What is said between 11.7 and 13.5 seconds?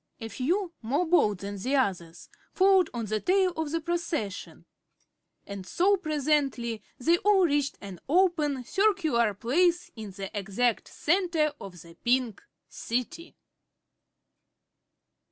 the Pink City.